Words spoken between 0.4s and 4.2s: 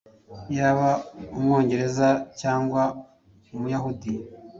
Yaba Umwongereza cyangwa Umuyahudi.